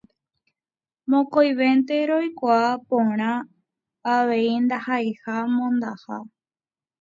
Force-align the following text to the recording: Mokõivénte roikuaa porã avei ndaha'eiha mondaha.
Mokõivénte 1.11 1.97
roikuaa 2.11 2.71
porã 2.87 3.31
avei 4.15 4.49
ndaha'eiha 4.65 5.35
mondaha. 5.55 6.17